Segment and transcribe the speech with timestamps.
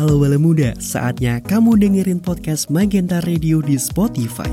[0.00, 4.48] Halo Bala Muda, saatnya kamu dengerin podcast Magenta Radio di Spotify.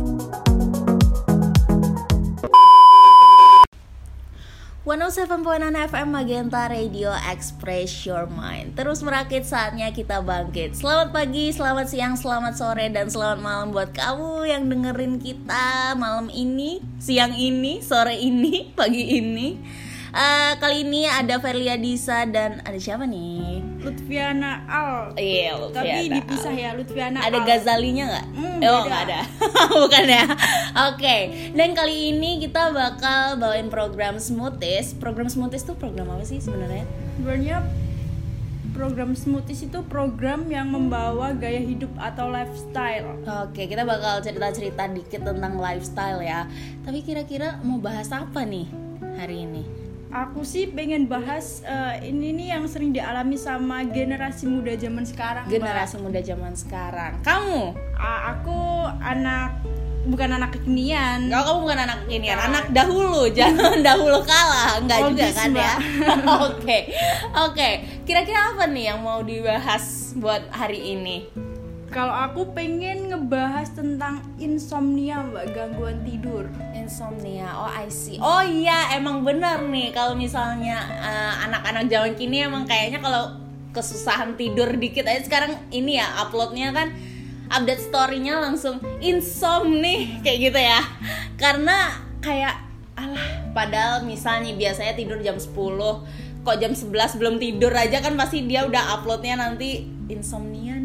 [4.84, 11.88] 107.9 FM Magenta Radio Express Your Mind Terus merakit saatnya kita bangkit Selamat pagi, selamat
[11.88, 17.80] siang, selamat sore, dan selamat malam buat kamu yang dengerin kita malam ini Siang ini,
[17.80, 19.56] sore ini, pagi ini
[20.12, 23.67] uh, Kali ini ada Verlia Disa dan ada siapa nih?
[23.78, 25.14] Lutfiana Al.
[25.16, 27.46] Iya, Tapi dipisah ya Lutfiana Ada Al.
[27.46, 28.26] Gazalinya nggak?
[28.34, 29.20] Hmm, oh nggak ada,
[29.82, 30.26] bukan ya?
[30.92, 31.18] Oke,
[31.54, 34.98] dan kali ini kita bakal bawain program Smoothies.
[34.98, 36.86] Program Smoothies tuh program apa sih sebenarnya?
[37.22, 37.58] Sebenarnya
[38.78, 43.18] program Smoothies itu program yang membawa gaya hidup atau lifestyle.
[43.46, 46.46] Oke, kita bakal cerita-cerita dikit tentang lifestyle ya.
[46.86, 48.70] Tapi kira-kira mau bahas apa nih
[49.18, 49.87] hari ini?
[50.18, 55.46] Aku sih pengen bahas eh, ini nih yang sering dialami sama generasi muda zaman sekarang.
[55.46, 55.54] Mbak.
[55.54, 57.22] Generasi muda zaman sekarang.
[57.22, 57.78] Kamu?
[57.94, 58.58] A- aku
[58.98, 59.62] anak
[60.10, 61.30] bukan anak kekinian.
[61.30, 62.48] Enggak, kamu bukan anak ini Bukan.
[62.50, 64.82] anak dahulu, jangan dahulu kalah.
[64.82, 65.74] Enggak juga kan ya?
[65.78, 65.78] Mbak.
[66.50, 66.78] Oke.
[67.46, 67.70] Oke,
[68.02, 71.30] kira-kira apa nih yang mau dibahas buat hari ini?
[71.88, 76.44] Kalau aku pengen ngebahas tentang insomnia, Mbak, gangguan tidur.
[76.76, 78.20] Insomnia, oh I see.
[78.20, 83.40] Oh iya, emang bener nih kalau misalnya eh, anak-anak zaman kini emang kayaknya kalau
[83.72, 86.92] kesusahan tidur dikit aja sekarang ini ya uploadnya kan
[87.48, 90.84] update storynya langsung insomnia kayak gitu ya.
[91.40, 92.68] Karena kayak
[93.00, 95.56] alah, padahal misalnya biasanya tidur jam 10
[96.48, 100.77] kok jam 11 belum tidur aja kan pasti dia udah uploadnya nanti insomnia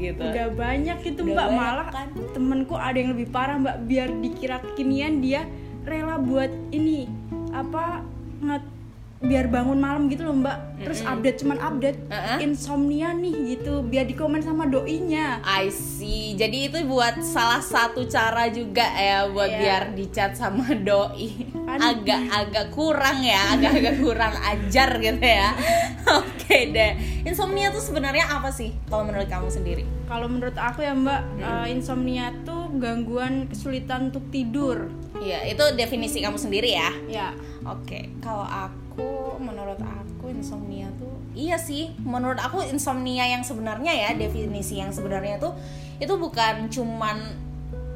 [0.00, 0.22] gitu.
[0.22, 2.08] Udah banyak itu Udah mbak banyak, malah kan?
[2.30, 5.44] temenku ada yang lebih parah mbak biar dikira kekinian dia
[5.82, 7.08] rela buat ini
[7.50, 8.04] apa
[8.38, 8.76] nge-
[9.18, 12.38] biar bangun malam gitu loh mbak terus update cuman update Uh-uh.
[12.38, 16.32] insomnia nih gitu biar dikomen sama doinya I see.
[16.32, 19.58] Jadi itu buat salah satu cara juga ya buat Iya.
[19.58, 21.50] biar dicat sama doi.
[21.78, 25.54] Kan- Agak-agak kurang ya, agak-agak kurang ajar gitu ya.
[26.18, 26.92] Oke deh.
[27.22, 29.84] Insomnia tuh sebenarnya apa sih kalau menurut kamu sendiri?
[30.08, 34.88] kalau menurut aku ya mbak eh, insomnia tuh gangguan kesulitan untuk tidur
[35.20, 36.88] Iya, itu definisi kamu sendiri ya.
[37.04, 37.28] ya
[37.62, 39.04] Oke, kalau aku
[39.36, 45.36] menurut aku insomnia tuh iya sih, menurut aku insomnia yang sebenarnya ya definisi yang sebenarnya
[45.36, 45.52] tuh
[45.98, 47.36] itu bukan cuman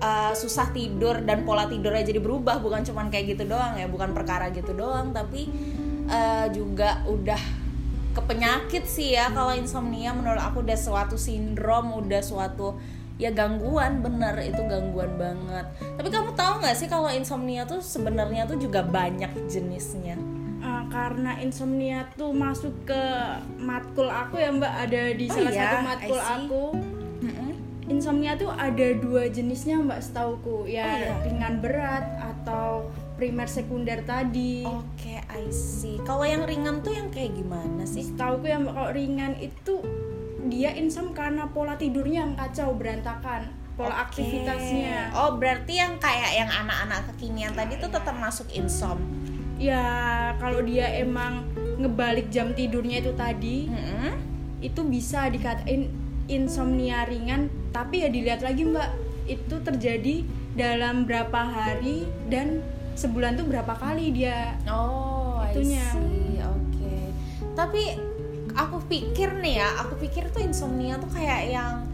[0.03, 4.11] uh, susah tidur dan pola tidurnya jadi berubah, bukan cuman kayak gitu doang ya, bukan
[4.11, 5.47] perkara gitu doang, tapi
[6.11, 7.39] uh, juga udah
[8.13, 10.13] ke penyakit sih ya kalau insomnia.
[10.13, 12.77] Menurut aku udah suatu sindrom, udah suatu
[13.17, 14.05] ya gangguan.
[14.05, 15.65] Bener itu gangguan banget.
[15.79, 20.21] Tapi kamu tahu nggak sih kalau insomnia tuh sebenarnya tuh juga banyak jenisnya?
[20.63, 23.03] Eh, karena insomnia tuh masuk ke
[23.57, 24.73] matkul aku ya mbak.
[24.85, 26.65] Ada di Oh salah iya, satu matkul aku
[28.03, 31.15] insomnia tuh ada dua jenisnya mbak setauku ya Oh iya.
[31.23, 36.03] ringan berat atau primer sekunder tadi Oke, I see.
[36.03, 38.03] Kalau yang ringan tuh yang kayak gimana sih?
[38.03, 39.79] setauku ya mbak kalau ringan itu
[40.45, 44.19] dia insom karena pola tidurnya yang kacau berantakan pola Oke.
[44.19, 48.99] aktivitasnya Oh, berarti yang kayak yang anak-anak kekinian tadi tuh tetap masuk insom.
[49.55, 49.79] ya
[50.37, 51.47] kalau dia emang
[51.79, 54.11] ngebalik jam tidurnya itu tadi Mm-mm.
[54.59, 55.87] itu bisa dikatain
[56.27, 58.89] insomnia ringan tapi ya dilihat lagi mbak
[59.27, 60.17] itu terjadi
[60.53, 62.61] dalam berapa hari dan
[62.93, 65.85] sebulan tuh berapa kali dia Oh, Itunya.
[66.49, 66.97] Oke.
[67.57, 67.83] Tapi
[68.53, 71.89] aku pikir nih ya, aku pikir tuh insomnia tuh kayak yang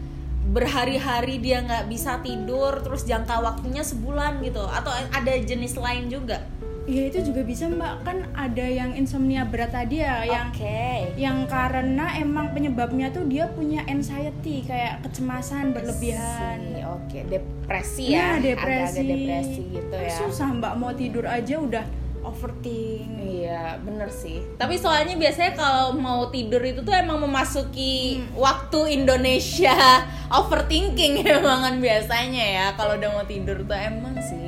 [0.49, 6.41] berhari-hari dia nggak bisa tidur terus jangka waktunya sebulan gitu atau ada jenis lain juga
[6.89, 11.13] ya itu juga bisa mbak kan ada yang insomnia berat tadi ya yang Oke.
[11.21, 18.41] yang karena emang penyebabnya tuh dia punya anxiety kayak kecemasan berlebihan Oke, depresi ya.
[18.41, 18.97] Iya, depresi.
[18.97, 20.13] Agak-agak depresi gitu ya.
[20.17, 21.85] susah mbak mau tidur aja udah
[22.25, 23.09] overthink
[23.49, 24.43] Iya, bener sih.
[24.59, 29.73] Tapi soalnya biasanya kalau mau tidur itu tuh emang memasuki waktu Indonesia
[30.39, 32.65] overthinking emang kan biasanya ya.
[32.77, 34.13] Kalau udah mau tidur tuh emang.
[34.21, 34.38] Sih.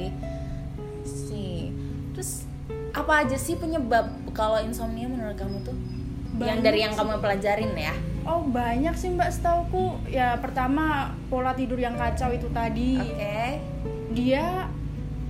[3.12, 5.76] Apa aja sih penyebab kalau insomnia menurut kamu tuh?
[6.34, 7.92] yang Banyak dari yang kamu pelajarin ya.
[8.24, 13.60] Oh banyak sih mbak setauku ya pertama pola tidur yang kacau itu tadi Oke.
[14.12, 14.72] dia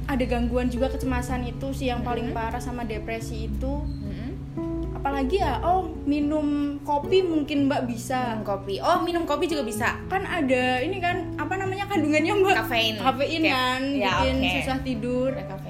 [0.04, 2.38] ada gangguan juga kecemasan itu sih yang paling Mm-hmm.
[2.38, 4.94] parah sama depresi itu Mm-mm.
[4.94, 6.46] apalagi ya oh minum
[6.80, 8.78] kopi mungkin mbak bisa Minum kopi.
[8.78, 9.98] Oh, minum kopi juga bisa.
[10.06, 12.96] kan ada ini kan apa namanya kandungannya mbak Kafein.
[13.00, 14.52] kafein kan ya, bikin oke.
[14.54, 15.61] susah tidur Ada kafeinnya.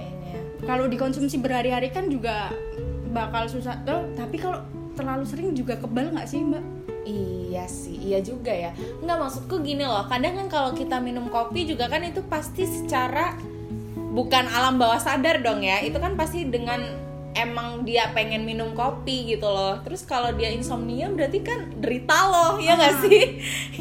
[0.64, 2.50] Kalau dikonsumsi berhari-hari kan juga
[3.12, 4.62] bakal susah tuh tapi kalau
[4.94, 6.64] terlalu sering juga kebal nggak sih mbak
[7.02, 8.72] Iya sih, iya juga ya.
[9.02, 10.06] Nggak maksudku gini loh.
[10.06, 13.34] Kadang kan kalau kita minum kopi juga kan itu pasti secara
[14.14, 15.82] bukan alam bawah sadar dong ya.
[15.82, 16.78] Itu kan pasti dengan
[17.34, 19.82] emang dia pengen minum kopi gitu loh.
[19.82, 23.22] Terus kalau dia insomnia berarti kan derita loh, ya nggak sih?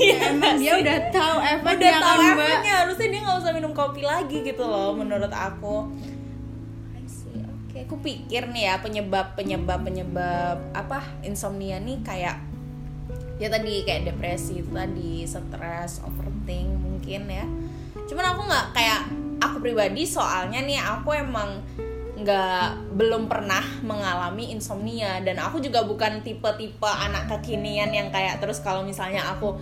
[0.00, 0.80] Iya Ya, emang dia sih?
[0.80, 2.46] udah tahu efeknya udah tahu kan, Mbak.
[2.48, 5.92] efeknya harusnya dia nggak usah minum kopi lagi gitu loh menurut aku.
[7.90, 12.38] Oke aku pikir nih ya penyebab penyebab penyebab apa insomnia nih kayak
[13.42, 17.42] ya tadi kayak depresi itu tadi stres overthink mungkin ya.
[18.06, 19.00] Cuman aku nggak kayak
[19.42, 21.58] aku pribadi soalnya nih aku emang
[22.14, 25.18] nggak belum pernah mengalami insomnia.
[25.26, 29.58] Dan aku juga bukan tipe-tipe anak kekinian yang kayak terus kalau misalnya aku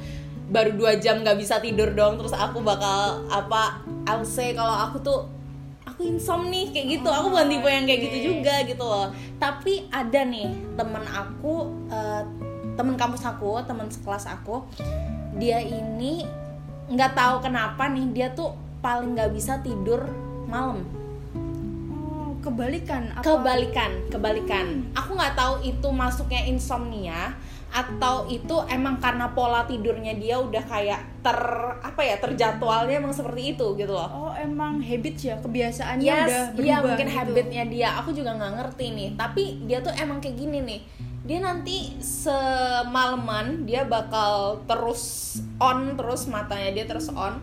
[0.53, 5.38] baru dua jam nggak bisa tidur dong terus aku bakal apa I'll kalau aku tuh
[5.99, 7.11] aku insomnia kayak gitu.
[7.11, 9.11] Aku bukan tipe yang kayak gitu juga gitu loh.
[9.43, 12.23] Tapi ada nih temen aku eh,
[12.79, 14.63] temen kampus aku temen sekelas aku
[15.35, 16.23] dia ini
[16.87, 20.07] nggak tahu kenapa nih dia tuh paling nggak bisa tidur
[20.47, 20.87] malam
[22.49, 23.23] kebalikan apa?
[23.23, 24.67] kebalikan kebalikan
[24.97, 27.37] aku nggak tahu itu masuknya insomnia
[27.69, 31.37] atau itu emang karena pola tidurnya dia udah kayak ter
[31.85, 36.45] apa ya terjadwalnya emang seperti itu gitu loh Oh, emang habit ya, kebiasaannya yes, udah
[36.57, 36.65] berubah.
[36.65, 37.17] iya mungkin gitu.
[37.21, 40.81] habitnya dia aku juga nggak ngerti nih tapi dia tuh emang kayak gini nih
[41.29, 47.37] dia nanti semalaman dia bakal terus on terus matanya dia terus on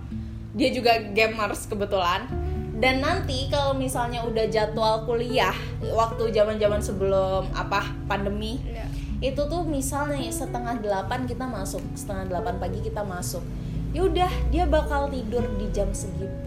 [0.58, 2.26] dia juga gamers kebetulan
[2.76, 8.84] dan nanti kalau misalnya udah jadwal kuliah waktu zaman zaman sebelum apa pandemi Iya.
[9.24, 13.40] itu tuh misalnya setengah delapan kita masuk setengah delapan pagi kita masuk
[13.90, 16.44] ya udah dia bakal tidur di jam segitu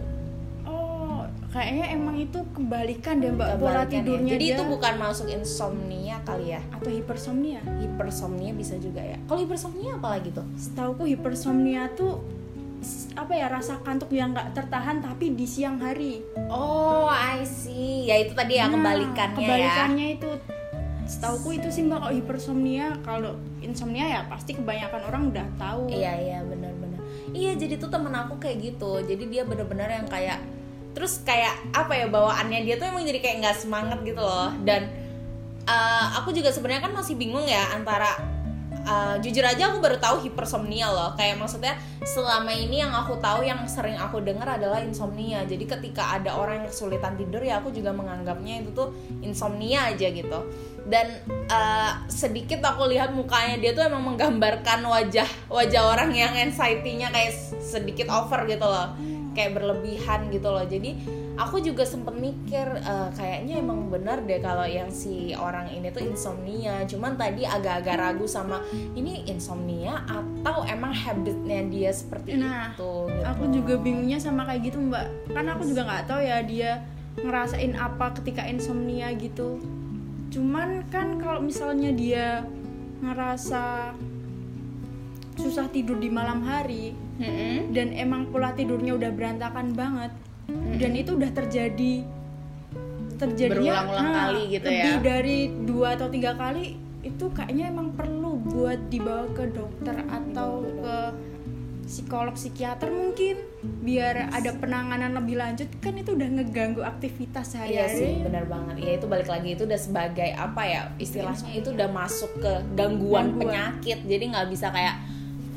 [0.65, 3.89] Oh, kayaknya emang itu kebalikan deh Mbak pola ya.
[3.89, 4.55] tidurnya Jadi dia.
[4.55, 6.61] itu bukan masuk insomnia kali ya.
[6.69, 7.65] atau hipersomnia.
[7.81, 9.17] Hipersomnia bisa juga ya.
[9.25, 10.45] Kalau hipersomnia apa lagi tuh?
[10.55, 12.21] Setauku hipersomnia tuh
[13.15, 16.23] apa ya rasa kantuk yang nggak tertahan tapi di siang hari.
[16.47, 18.07] Oh, I see.
[18.07, 19.43] Ya itu tadi ya Nah, kebalikannya, ya.
[19.43, 20.31] kebalikannya itu
[21.09, 23.33] setauku itu sih mbak kalau hipersomnia kalau
[23.65, 27.01] insomnia ya pasti kebanyakan orang udah tahu Iya, iya, benar-benar.
[27.33, 29.01] Iya, jadi tuh temen aku kayak gitu.
[29.03, 30.39] Jadi dia bener-bener yang kayak
[30.93, 34.53] terus kayak apa ya bawaannya dia tuh emang jadi kayak nggak semangat gitu loh.
[34.63, 34.87] Dan
[35.65, 38.38] eh, aku juga sebenarnya kan masih bingung ya antara
[38.85, 41.11] eh, jujur aja aku baru tahu hipersomnia loh.
[41.19, 45.43] Kayak maksudnya selama ini yang aku tahu yang sering aku dengar adalah insomnia.
[45.47, 48.95] Jadi ketika ada orang yang kesulitan tidur ya aku juga menganggapnya itu tuh
[49.25, 50.41] insomnia aja gitu.
[50.89, 57.11] Dan eh, sedikit aku lihat mukanya dia tuh emang menggambarkan wajah wajah orang yang anxiety-nya
[57.11, 58.95] kayak sedikit over gitu loh.
[59.38, 60.67] Kayak berlebihan gitu loh.
[60.67, 60.99] Jadi
[61.38, 66.02] aku juga sempet mikir eh, kayaknya emang benar deh kalau yang si orang ini tuh
[66.02, 68.58] insomnia cuman tadi agak-agak ragu sama
[68.99, 73.23] ini insomnia atau emang habitnya dia seperti Nah, itu gitu.
[73.23, 76.70] aku juga bingungnya sama kayak gitu mbak karena aku juga nggak tahu ya dia
[77.23, 79.62] ngerasain apa ketika insomnia gitu
[80.34, 82.26] cuman kan kalau misalnya dia
[83.00, 83.94] ngerasa
[85.38, 87.70] susah tidur di malam hari Mm-mm.
[87.70, 90.11] dan emang pola tidurnya udah berantakan banget
[90.76, 92.02] dan itu udah terjadi
[93.19, 95.02] terjadinya Berulang-ulang kali gitu lebih ya.
[95.02, 100.96] dari dua atau tiga kali itu kayaknya emang perlu buat dibawa ke dokter atau ke
[101.89, 103.41] psikolog psikiater mungkin
[103.81, 108.74] biar ada penanganan lebih lanjut kan itu udah ngeganggu aktivitas Iya sih, sehari-hari benar banget.
[108.77, 113.32] Ya itu balik lagi itu udah sebagai apa ya istilahnya itu udah masuk ke gangguan,
[113.32, 113.41] Gangguan.
[113.41, 113.98] penyakit.
[114.05, 115.01] Jadi nggak bisa kayak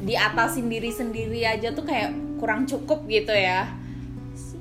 [0.01, 3.69] diatasin diri sendiri aja tuh kayak kurang cukup gitu ya.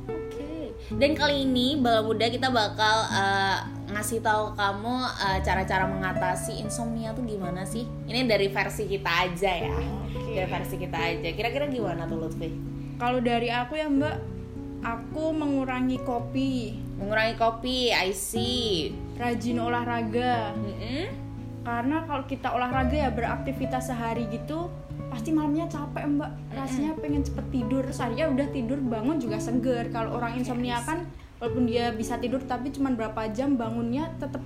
[0.06, 0.72] Oke.
[0.94, 3.58] Dan kali ini Bala Muda kita bakal eh,
[3.90, 7.88] ngasih tahu kamu eh, cara-cara mengatasi insomnia tuh gimana sih?
[8.06, 9.72] Ini dari versi kita aja ya.
[10.06, 10.36] Oke.
[10.36, 11.28] Dari versi kita aja.
[11.32, 12.50] Kira-kira gimana tuh Lutfi?
[13.00, 14.12] kalau dari aku ya mbak
[14.84, 18.92] aku mengurangi kopi Mengurangi kopi, I see.
[19.16, 21.08] rajin olahraga Mm-mm.
[21.64, 24.68] karena kalau kita olahraga ya beraktivitas sehari gitu
[25.10, 29.90] pasti malamnya capek mbak rasanya pengen cepet tidur terus akhirnya udah tidur bangun juga seger
[29.90, 31.02] kalau orang insomnia kan
[31.36, 34.38] walaupun dia bisa tidur tapi cuma berapa jam bangunnya tetap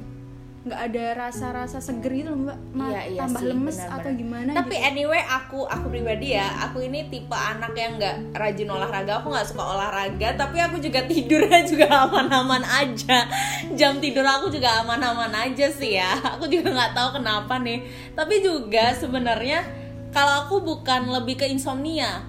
[0.64, 4.00] nggak ada rasa-rasa seger gitu loh, mbak Ma- Iya, iya tambah sih, lemes benar-benar.
[4.00, 4.88] atau gimana Tapi gitu.
[4.88, 9.20] anyway aku aku pribadi ya, aku ini tipe anak yang nggak rajin olahraga.
[9.20, 13.28] Aku nggak suka olahraga, tapi aku juga tidurnya juga aman-aman aja.
[13.76, 16.16] Jam tidur aku juga aman-aman aja sih ya.
[16.32, 17.84] Aku juga nggak tahu kenapa nih.
[18.16, 19.60] Tapi juga sebenarnya
[20.14, 22.22] kalau aku bukan lebih ke insomnia.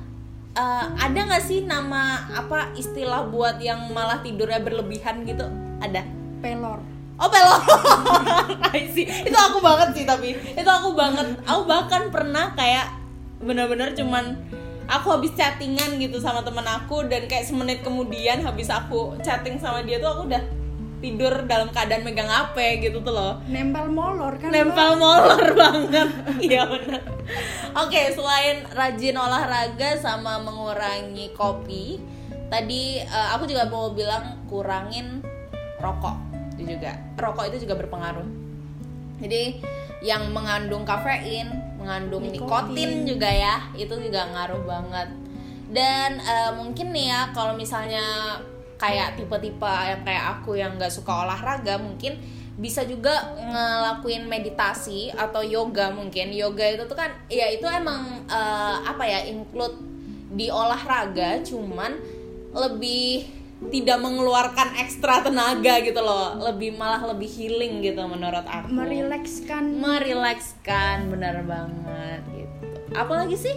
[0.57, 5.45] Eh, ada nggak sih nama apa istilah buat yang malah tidurnya berlebihan gitu?
[5.77, 6.01] Ada.
[6.39, 6.79] pelor
[7.15, 7.61] Oh pelor.
[9.27, 12.91] Itu aku banget sih tapi Itu aku banget Aku bahkan pernah kayak
[13.39, 14.35] Bener-bener cuman
[14.85, 19.81] Aku habis chattingan gitu sama temen aku Dan kayak semenit kemudian Habis aku chatting sama
[19.87, 20.43] dia tuh aku udah
[21.05, 23.37] Tidur dalam keadaan megang HP gitu tuh loh.
[23.45, 25.01] Nempel molor kan nempel Mbak?
[25.05, 26.07] molor banget.
[26.41, 27.01] Iya benar
[27.75, 31.99] oke selain rajin olahraga sama mengurangi kopi
[32.47, 35.19] tadi eh, aku juga mau bilang kurangin
[35.81, 36.15] rokok
[36.55, 36.95] itu juga.
[37.19, 38.23] Rokok itu juga berpengaruh.
[39.19, 39.59] Jadi
[39.99, 42.91] yang mengandung kafein mengandung nikotin, Nikotin.
[43.03, 45.09] juga ya itu juga ngaruh banget.
[45.69, 48.39] Dan eh, mungkin nih ya kalau misalnya
[48.75, 52.19] kayak tipe-tipe yang kayak aku yang nggak suka olahraga mungkin
[52.55, 56.31] bisa juga ngelakuin meditasi atau yoga mungkin.
[56.31, 59.75] Yoga itu tuh kan ya itu emang eh, apa ya include
[60.35, 61.99] di olahraga cuman
[62.55, 63.27] lebih
[63.71, 66.39] tidak mengeluarkan ekstra tenaga gitu loh.
[66.39, 68.71] Lebih malah lebih healing gitu menurut aku.
[68.71, 72.67] Merilekskan merilekskan benar banget gitu.
[72.95, 73.55] Apalagi sih?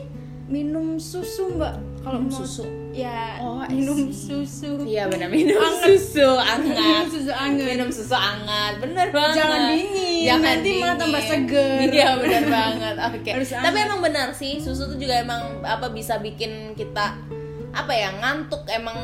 [0.51, 2.65] Minum susu mbak kalau Minum mau susu?
[2.91, 4.71] ya Oh, minum susu.
[4.83, 6.03] Iya benar minum Anget.
[6.03, 6.75] susu anget.
[6.75, 7.65] minum susu anget.
[7.69, 9.39] Minum susu hangat bener banget.
[9.39, 11.79] Jangan dingin, nanti malah tambah seger.
[11.87, 12.95] iya bener banget.
[13.13, 13.31] Oke.
[13.35, 17.15] Harus tapi emang benar sih susu tuh juga emang apa bisa bikin kita
[17.71, 18.99] apa ya ngantuk emang.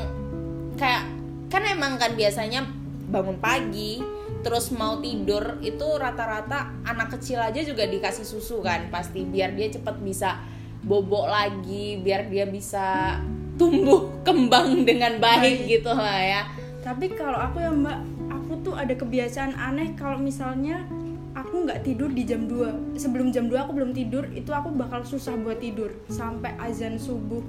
[0.74, 1.06] Kayak
[1.46, 2.66] kan emang kan biasanya
[3.06, 4.02] bangun pagi
[4.42, 9.22] terus mau tidur itu rata-rata anak kecil aja juga dikasih susu kan pasti.
[9.22, 10.40] Biar dia cepet bisa
[10.84, 13.18] bobok lagi biar dia bisa
[13.56, 16.42] tumbuh kembang dengan baik gitu lah ya
[16.84, 17.98] tapi kalau aku ya mbak
[18.28, 20.84] aku tuh ada kebiasaan aneh kalau misalnya
[21.32, 25.02] aku nggak tidur di jam 2 sebelum jam 2 aku belum tidur itu aku bakal
[25.02, 27.42] susah buat tidur sampai azan subuh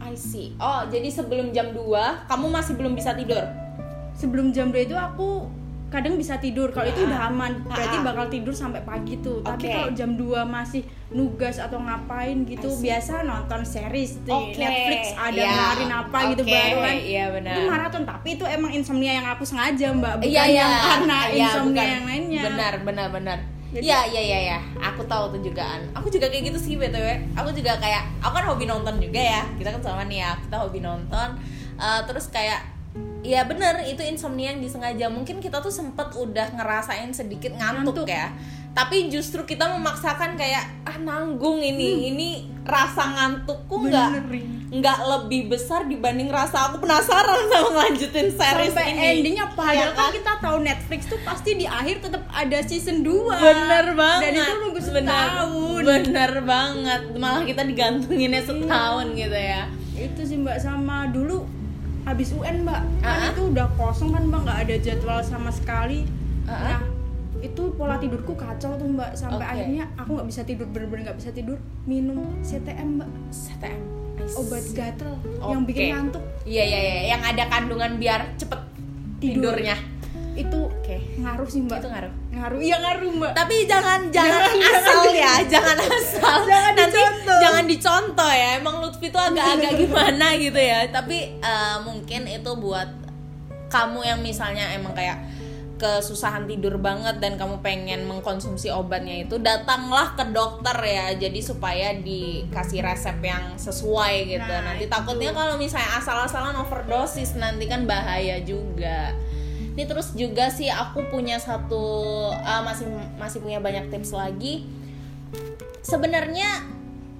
[0.00, 0.56] I see.
[0.56, 3.44] Oh, jadi sebelum jam 2 kamu masih belum bisa tidur?
[4.20, 5.48] sebelum jam 2 itu aku
[5.90, 7.06] kadang bisa tidur kalau itu Ah.
[7.06, 8.04] udah aman berarti Ah.
[8.06, 9.74] bakal tidur sampai pagi tuh tapi Oke.
[9.74, 12.86] kalau jam 2 masih nugas atau ngapain gitu see.
[12.86, 14.54] biasa nonton series di Oke.
[14.56, 15.50] Netflix ada Ya.
[15.50, 17.52] ngeluarin apa gitu Oke, baru kan iya benar.
[17.52, 20.54] itu maraton tapi itu emang insomnia yang aku sengaja mbak bukan Iya, iya.
[20.56, 21.86] yang karena Iya, insomnia bukan.
[21.90, 23.38] yang lainnya Benar, benar, benar.
[23.72, 24.58] Iya, iya, iya, ya.
[24.84, 25.78] Aku tahu tuh jugaan.
[25.92, 27.06] Aku juga kayak gitu sih btw.
[27.32, 29.46] Aku juga kayak, aku kan hobi nonton juga ya.
[29.54, 31.28] Kita kan sama nih ya, kita hobi nonton.
[31.76, 32.58] Eh, terus kayak,
[33.20, 35.06] ya bener itu insomnia yang disengaja.
[35.12, 38.08] Mungkin kita tuh sempet udah ngerasain sedikit ngantuk, Ngantuk.
[38.08, 38.32] ya.
[38.70, 42.28] Tapi justru kita memaksakan kayak ah nanggung ini, ini
[42.62, 44.30] rasa ngantukku nggak Hmm.
[44.30, 49.02] Bener, nggak lebih besar dibanding rasa aku penasaran sama ngelanjutin series sampai ini.
[49.18, 53.10] endingnya padahal Ya kan kita tahu Netflix tuh pasti di akhir tetap ada season 2
[53.26, 59.62] bener banget dan itu nunggu bener, setahun bener banget malah kita digantunginnya setahun gitu ya
[59.98, 61.42] itu sih mbak sama dulu
[62.10, 63.30] habis UN mbak kan Ah.
[63.30, 66.04] itu udah kosong kan mbak nggak ada jadwal sama sekali
[66.44, 66.74] Ah.
[66.74, 66.80] nah
[67.40, 69.52] itu pola tidurku kacau tuh mbak sampai Oke.
[69.54, 73.80] akhirnya aku nggak bisa tidur bener-bener nggak bisa tidur minum CTM mbak CTM
[74.32, 75.48] obat gatel Oke.
[75.48, 78.60] yang bikin ngantuk iya iya iya yang ada kandungan biar cepet
[79.18, 79.52] Tidur.
[79.56, 79.76] tidurnya
[80.40, 80.96] itu oke.
[81.20, 81.78] ngaruh sih mbak.
[81.84, 82.12] Itu ngaruh.
[82.32, 82.58] Ngaruh.
[82.58, 83.32] Iya ngaruh mbak.
[83.36, 86.36] Tapi jangan jangan asal ya jangan asal.
[86.48, 87.38] Jangan nanti dicontoh.
[87.40, 88.48] jangan dicontoh ya.
[88.56, 90.78] Emang Lutfi tuh agak-agak gimana gitu ya.
[90.88, 92.88] Tapi eh, mungkin itu buat
[93.70, 95.18] kamu yang misalnya emang kayak
[95.80, 101.16] kesusahan tidur banget dan kamu pengen mengkonsumsi obatnya itu datanglah ke dokter ya.
[101.16, 104.44] Jadi supaya dikasih resep yang sesuai gitu.
[104.44, 104.92] Nah, nanti itu.
[104.92, 109.16] takutnya kalau misalnya asal-asalan overdosis nanti kan bahaya juga
[109.80, 111.80] ini terus juga sih aku punya satu
[112.44, 112.84] ah, masih
[113.16, 114.68] masih punya banyak tips lagi.
[115.80, 116.68] Sebenarnya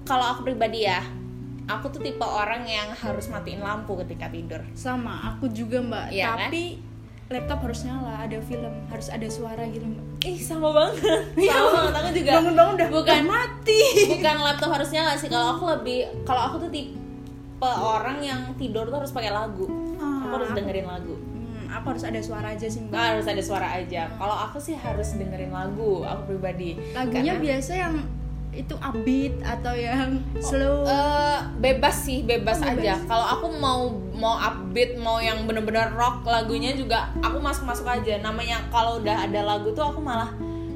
[0.05, 1.01] kalau aku pribadi ya
[1.65, 4.61] aku tuh tipe orang yang harus matiin lampu ketika tidur.
[4.77, 6.13] Sama aku juga mbak.
[6.13, 6.53] Iya, kan?
[6.53, 6.85] tapi
[7.33, 10.05] laptop harus nyala ada film harus ada suara gitu mbak.
[10.29, 11.01] Ih sama banget.
[11.49, 13.83] Sama banget aku juga bangun-bangun udah bukan udah mati.
[14.21, 15.33] bukan laptop harusnya nggak sih.
[15.33, 15.99] Kalau aku lebih
[16.29, 19.65] kalau aku tuh tipe orang yang tidur tuh harus pakai lagu.
[19.97, 21.30] Ah, aku harus dengerin lagu
[21.71, 22.91] Aku harus ada suara aja sih mbak?
[22.91, 24.03] Nggak harus ada suara aja.
[24.11, 26.75] Kalau aku sih harus dengerin lagu aku pribadi.
[26.91, 27.95] Lagunya Karena- biasa yang
[28.51, 30.11] itu upbeat atau yang
[30.41, 30.83] slow?
[30.83, 32.83] Eh, bebas sih bebas, Oh, bebas.
[32.83, 37.87] aja kalau aku mau mau upbeat mau yang bener-bener rock lagunya juga aku masuk masuk
[37.87, 38.19] aja.
[38.19, 40.35] Namanya kalau udah ada lagu tuh aku malah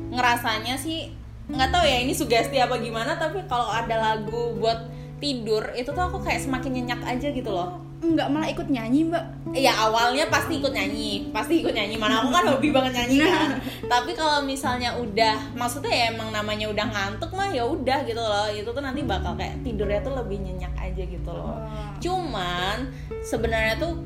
[0.09, 1.11] ngerasanya sih
[1.45, 4.87] nggak tahu ya ini sugesti apa gimana tapi kalau ada lagu buat
[5.19, 7.83] tidur itu tuh aku kayak semakin nyenyak aja gitu loh
[8.13, 9.25] nggak malah ikut nyanyi mbak.
[9.57, 11.33] Ya awalnya pasti ikut nyanyi.
[11.33, 11.97] Pasti ikut nyanyi.
[11.97, 13.49] Mana aku kan hobi banget nyanyi kan?
[13.93, 18.49] Tapi kalau misalnya udah maksudnya ya emang namanya udah ngantuk mah ya udah gitu loh.
[18.53, 21.57] Itu tuh nanti bakal kayak tidurnya tuh lebih nyenyak aja gitu loh.
[21.57, 21.97] Oh.
[22.03, 22.93] cuman
[23.25, 23.97] sebenarnya tuh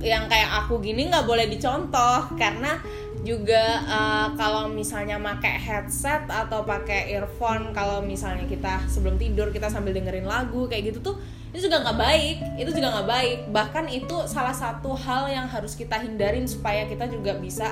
[0.00, 2.32] yang kayak aku gini nggak boleh dicontoh.
[2.40, 2.80] Karena
[3.24, 9.72] juga uh, kalau misalnya pakai headset atau pakai earphone kalau misalnya kita sebelum tidur kita
[9.72, 11.16] sambil dengerin lagu kayak gitu tuh
[11.54, 13.38] itu juga nggak baik itu juga nggak baik.
[13.54, 17.70] Bahkan itu salah satu hal yang harus kita hindarin supaya kita juga bisa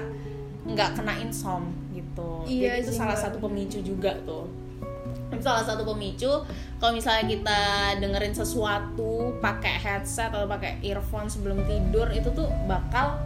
[0.62, 2.46] nggak kena insom gitu.
[2.46, 4.46] Iya jadi itu salah satu pemicu juga tuh.
[5.34, 6.30] Itu salah satu pemicu
[6.78, 7.60] kalau misalnya kita
[7.98, 13.18] dengerin sesuatu pakai headset atau pakai earphone sebelum tidur itu tuh bakal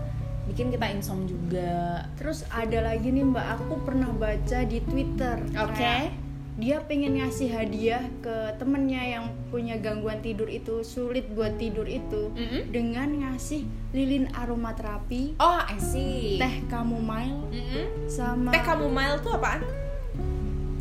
[0.49, 2.07] bikin kita insom juga.
[2.17, 5.37] Terus ada lagi nih Mbak, aku pernah baca di Twitter.
[5.59, 5.77] Oke.
[5.77, 6.26] Kayak
[6.57, 12.33] Dia pengen ngasih hadiah ke temennya yang punya gangguan tidur itu sulit buat tidur itu
[12.33, 12.73] Mm-mm.
[12.73, 18.09] dengan ngasih lilin aromaterapi, oh I see teh chamomile Mm-mm.
[18.09, 19.61] sama teh chamomile tuh apaan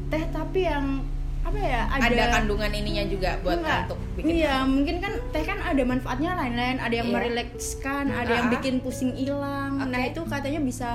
[0.08, 1.04] teh tapi yang
[1.44, 3.80] apa ya ada, ada, kandungan ininya juga buat Enggak.
[3.86, 7.16] untuk bikin Iya, mungkin kan teh kan ada manfaatnya lain-lain, ada yang Iya.
[7.20, 8.54] merilekskan, ada yang Ah.
[8.58, 9.78] bikin pusing hilang.
[9.78, 10.10] Nah, Oke.
[10.10, 10.90] itu katanya bisa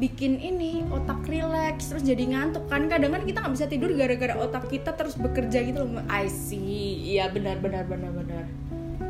[0.00, 2.88] bikin ini otak rileks terus jadi ngantuk kan.
[2.88, 6.04] Kadang kan kita nggak bisa tidur gara-gara otak kita terus bekerja gitu loh.
[6.08, 7.12] I see.
[7.16, 8.44] Iya benar benar benar benar.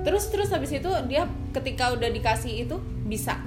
[0.02, 3.38] Terus terus habis itu dia ketika udah dikasih itu bisa.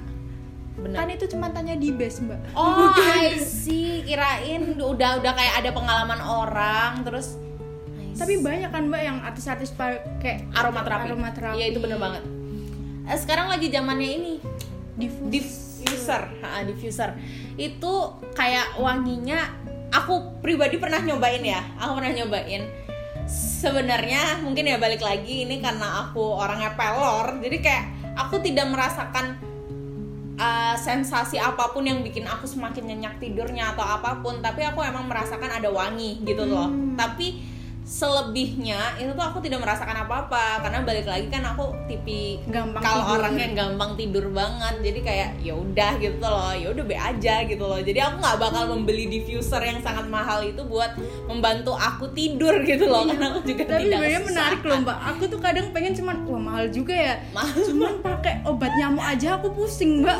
[0.76, 1.04] Benar.
[1.04, 2.40] Kan itu cuma tanya di base mbak.
[2.56, 4.04] Oh I see.
[4.08, 7.36] Kirain udah udah kayak ada pengalaman orang terus
[8.16, 11.12] tapi banyak kan mbak yang artis-artis pakai aromaterapi.
[11.12, 11.56] aromaterapi.
[11.60, 12.24] Iya itu bener banget.
[13.12, 14.34] Eh, sekarang lagi zamannya ini.
[14.96, 16.22] Diffus diffuser.
[16.42, 17.10] Ha, diffuser.
[17.54, 19.38] Itu kayak wanginya
[19.94, 21.62] aku pribadi pernah nyobain ya.
[21.78, 22.66] Aku pernah nyobain.
[23.30, 29.34] Sebenarnya mungkin ya balik lagi ini karena aku orangnya pelor jadi kayak aku tidak merasakan
[30.38, 34.78] uh, sensasi apa pun yang bikin aku semakin nyenyak tidurnya atau apa pun tapi aku
[34.78, 36.70] emang merasakan ada wangi gitu loh.
[36.70, 36.94] Hmm.
[36.94, 37.55] tapi
[37.86, 40.58] selebihnya itu tuh aku tidak merasakan apa-apa.
[40.58, 43.14] Karena balik lagi kan aku tipi Gampang kalau tidur.
[43.16, 46.50] orang yang gampang tidur banget jadi kayak ya udah gitu loh.
[46.52, 47.78] Ya udah be aja gitu loh.
[47.78, 52.84] Jadi aku nggak bakal membeli diffuser yang sangat mahal itu buat membantu aku tidur gitu
[52.84, 53.06] loh.
[53.06, 54.98] Karena aku juga tapi tidak sebenarnya menarik loh mbak.
[55.06, 57.14] Aku tuh kadang pengen cuman wah mahal juga ya.
[57.30, 57.54] Mahal.
[57.66, 60.18] cuman pakai obat nyamuk aja aku pusing mbak.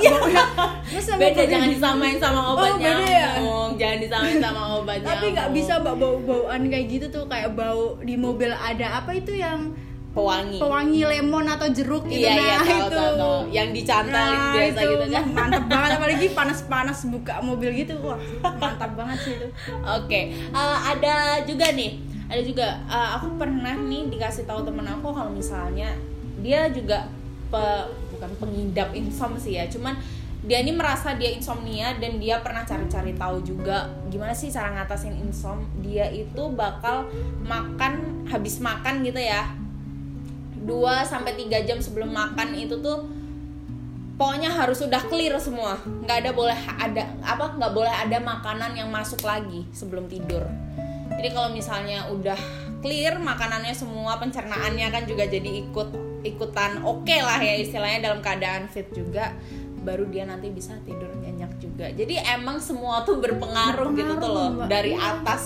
[0.87, 2.95] Terus sama beda jangan di- disamain sama obat Oh, ya?
[2.95, 3.71] nyamuk.
[3.75, 7.83] Jangan disamain sama obat tapi nggak bisa mbak bau bauan kayak gitu tuh kayak bau
[8.01, 9.73] di mobil ada apa itu yang
[10.13, 10.57] pewangi.
[10.57, 12.95] pewangi lemon atau jeruk gitu iya iya nah tahu itu.
[12.95, 13.37] tahu tahu.
[13.51, 15.25] Yang dicantelin Nah, biasa itu gitu kan.
[15.31, 18.17] mantep banget apalagi panas-panas buka mobil gitu wah
[18.55, 19.47] mantap banget sih itu.
[19.83, 21.91] Oke, eh, ada juga nih,
[22.27, 25.93] ada juga eh, aku pernah nih dikasih tahu temen aku kalau misalnya
[26.39, 27.09] dia juga
[27.47, 29.93] pe- bukan pengidap insom sih ya, cuman
[30.47, 35.19] dia ini merasa dia insomnia dan dia pernah cari-cari tahu juga gimana sih cara ngatasin
[35.27, 35.67] insom.
[35.83, 37.11] Dia itu bakal
[37.43, 39.51] makan habis makan gitu ya.
[40.63, 40.71] 2
[41.03, 43.07] sampai 3 jam sebelum makan itu tuh
[44.19, 48.89] pokoknya harus udah clear semua nggak ada boleh ada apa nggak boleh ada makanan yang
[48.91, 50.43] masuk lagi sebelum tidur
[51.21, 52.37] jadi kalau misalnya udah
[52.81, 55.89] clear makanannya semua pencernaannya kan juga jadi ikut
[56.27, 59.31] ikutan oke lah ya istilahnya dalam keadaan fit juga
[59.87, 61.87] baru dia nanti bisa tidur nyenyak juga.
[61.95, 64.51] Jadi emang semua tuh berpengaruh, gitu tuh loh.
[64.51, 64.67] Berpengaruh, Mbak.
[64.67, 65.23] dari Iya.
[65.23, 65.43] atas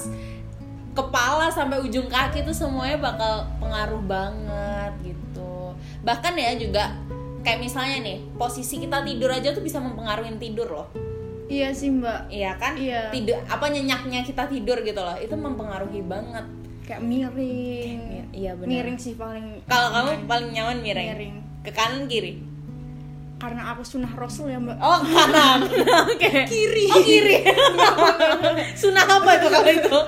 [0.96, 5.76] kepala sampai ujung kaki tuh semuanya bakal pengaruh banget gitu.
[6.00, 6.96] Bahkan ya juga
[7.44, 10.88] kayak misalnya nih posisi kita tidur aja tuh bisa mempengaruhi tidur loh.
[11.50, 12.30] Iya sih mbak.
[12.30, 12.78] Iya kan?
[12.78, 13.10] Iya.
[13.10, 16.46] tidur apa nyenyaknya kita tidur gitu loh itu mempengaruhi banget.
[16.86, 18.00] Kayak miring.
[18.30, 18.70] Iya benar.
[18.70, 21.08] Miring sih paling kalau kamu paling nyaman miring.
[21.12, 21.36] Miring.
[21.60, 22.40] ke kanan kiri
[23.40, 24.76] karena aku sunah rasul ya mbak.
[24.78, 26.30] Oh kanan oke.
[26.44, 26.84] Kiri.
[26.92, 27.36] Oh kiri.
[28.80, 29.98] Sunah apa itu kalau itu?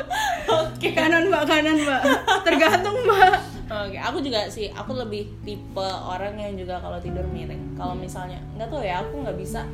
[0.46, 0.88] Oke.
[0.92, 2.00] Kanan mbak kanan mbak.
[2.44, 3.40] Tergantung mbak.
[3.72, 7.72] Oke, aku juga sih, aku lebih tipe orang yang juga kalau tidur miring.
[7.72, 9.64] Kalau misalnya nggak tahu ya, aku nggak bisa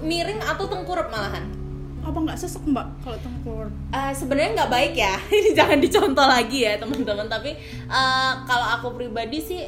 [0.00, 1.48] miring atau tengkurap malahan.
[1.98, 6.64] apa nggak sesek mbak kalau tengkur Eh, Sebenarnya nggak baik ya, ini jangan dicontoh lagi
[6.64, 7.24] ya teman-teman.
[7.24, 9.64] Tapi eh, kalau aku pribadi sih,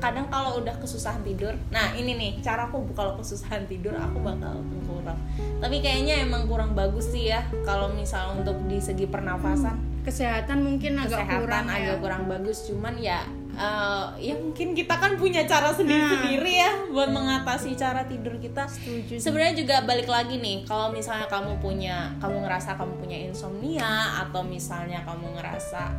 [0.00, 5.18] kadang kalau udah kesusahan tidur, nah ini nih caraku kalau kesusahan tidur aku bakal tengkurap.
[5.60, 9.90] Tapi kayaknya emang kurang bagus sih ya, kalau misal untuk di segi pernafasan.
[10.00, 12.00] kesehatan mungkin agak kesehatan kurang agak ya.
[12.00, 13.20] kurang bagus cuman ya
[13.52, 19.20] eh, ya mungkin kita kan punya cara sendiri-sendiri ya buat mengatasi cara tidur kita Setuju
[19.20, 24.40] sebenarnya juga balik lagi nih kalau misalnya kamu punya kamu ngerasa kamu punya insomnia atau
[24.40, 25.92] misalnya kamu ngerasa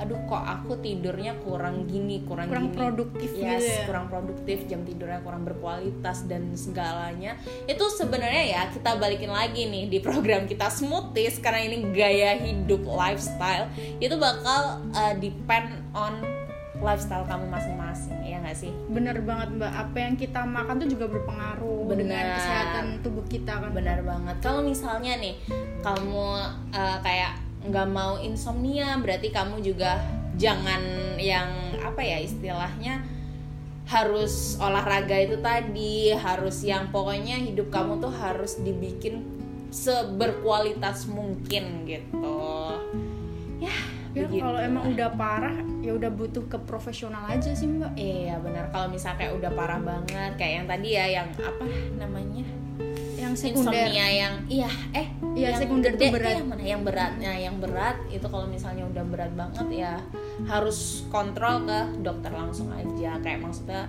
[0.00, 2.76] aduh kok aku tidurnya kurang gini kurang, Kurang gini.
[2.80, 3.80] produktif yes, gitu ya.
[3.84, 7.36] kurang produktif jam tidurnya kurang berkualitas dan segalanya.
[7.68, 12.80] Itu sebenarnya ya kita balikin lagi nih di program kita smoothies karena ini gaya hidup
[12.82, 13.68] lifestyle.
[14.00, 14.60] Itu bakal
[14.90, 16.24] uh, depend on
[16.80, 18.72] lifestyle kamu masing-masing ya nggak sih?
[18.88, 19.68] Bener banget mbak.
[19.68, 22.36] Apa yang kita makan tuh juga berpengaruh dengan Bener.
[22.40, 24.40] kesehatan tubuh kita kan benar banget.
[24.40, 25.36] Kalau misalnya nih
[25.84, 26.24] kamu
[26.72, 30.00] eh, kayak nggak mau insomnia berarti kamu juga
[30.40, 30.80] jangan
[31.20, 33.04] yang apa ya istilahnya
[33.90, 39.26] harus olahraga itu tadi harus yang pokoknya hidup kamu tuh harus dibikin
[39.74, 42.38] seberkualitas mungkin gitu.
[43.58, 43.74] Ya
[44.10, 47.94] ya kalau emang udah parah ya udah butuh ke profesional aja sih mbak.
[47.98, 48.70] Iya benar.
[48.70, 51.64] Kalau misalnya kayak udah parah banget, kayak yang tadi ya, yang apa
[51.98, 52.46] namanya
[53.30, 53.70] yang sekunder.
[53.70, 56.34] Insomnia yang iya eh Iya, yang sekunder gede berat.
[56.34, 56.62] yang mana?
[56.66, 59.94] Yang beratnya yang berat itu kalau misalnya udah berat banget ya
[60.50, 63.14] harus kontrol ke dokter langsung aja.
[63.22, 63.86] Kayak maksudnya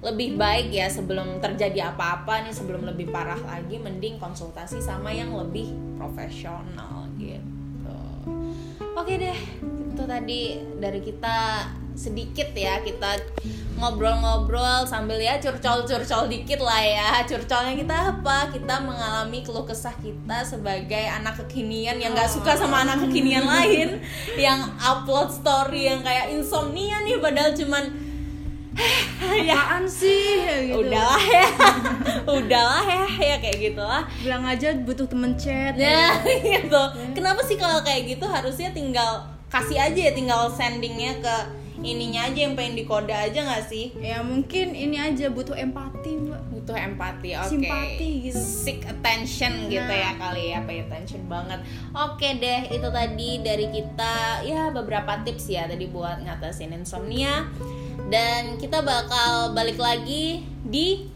[0.00, 5.30] lebih baik ya sebelum terjadi apa-apa nih sebelum lebih parah lagi mending konsultasi sama yang
[5.36, 8.00] lebih profesional gitu.
[8.96, 9.38] Oke deh
[9.94, 10.40] itu tadi
[10.80, 13.20] dari kita sedikit ya kita
[13.80, 17.10] ngobrol-ngobrol sambil ya curcol-curcol dikit lah ya.
[17.24, 18.52] Curcolnya kita apa?
[18.52, 24.04] Kita mengalami keluh kesah kita sebagai anak kekinian yang nggak suka sama anak kekinian lain
[24.36, 27.84] yang upload story yang kayak insomnia nih padahal cuman
[29.48, 29.56] ya.
[29.56, 30.44] Apaan sih?
[30.44, 30.84] Ya gitu.
[30.86, 31.46] udahlah ya.
[32.38, 34.02] Udahlah ya ya kayak gitulah.
[34.22, 35.74] Bilang aja butuh temen chat.
[35.74, 36.20] Nah,
[36.52, 36.82] gitu.
[37.16, 41.36] Kenapa sih kalau kayak gitu harusnya tinggal kasih aja ya tinggal sendingnya ke
[41.80, 43.92] ininya aja yang pengen dikode aja nggak sih?
[44.00, 47.50] ya mungkin ini aja butuh empati mbak Butuh empati, oke.
[47.56, 48.36] Simpati gitu.
[48.36, 51.64] Seek attention gitu ya kali ya, pay attention banget.
[51.96, 57.48] Oke deh, itu tadi dari kita ya beberapa tips ya tadi buat ngatasin insomnia.
[58.12, 61.08] Dan kita bakal balik lagi di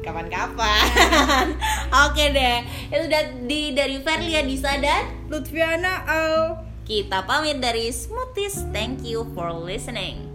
[0.00, 1.52] kapan-kapan.
[2.08, 8.62] Oke deh, itu dari dari Verlia Disa dan Lutfiana Al kita pamit dari Smoothies.
[8.70, 10.25] Thank you for listening.